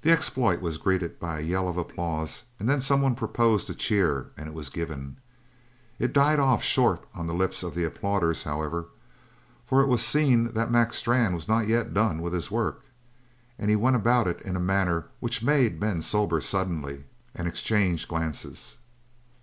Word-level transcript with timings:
The 0.00 0.10
exploit 0.10 0.62
was 0.62 0.78
greeted 0.78 1.20
by 1.20 1.38
a 1.38 1.42
yell 1.42 1.68
of 1.68 1.76
applause 1.76 2.44
and 2.58 2.66
then 2.70 2.80
someone 2.80 3.14
proposed 3.14 3.68
a 3.68 3.74
cheer, 3.74 4.30
and 4.34 4.48
it 4.48 4.54
was 4.54 4.70
given. 4.70 5.18
It 5.98 6.14
died 6.14 6.38
off 6.40 6.62
short 6.62 7.06
on 7.14 7.26
the 7.26 7.34
lips 7.34 7.62
of 7.62 7.74
the 7.74 7.84
applauders, 7.84 8.44
however, 8.44 8.86
for 9.66 9.82
it 9.82 9.86
was 9.88 10.02
seen 10.02 10.52
that 10.54 10.70
Mac 10.70 10.94
Strann 10.94 11.34
was 11.34 11.48
not 11.48 11.68
yet 11.68 11.92
done 11.92 12.22
with 12.22 12.32
his 12.32 12.50
work, 12.50 12.82
and 13.58 13.68
he 13.68 13.76
went 13.76 13.96
about 13.96 14.26
it 14.26 14.40
in 14.40 14.56
a 14.56 14.58
manner 14.58 15.08
which 15.20 15.42
made 15.42 15.78
men 15.78 16.00
sober 16.00 16.40
suddenly 16.40 17.04
and 17.34 17.46
exchange 17.46 18.08
glances. 18.08 18.78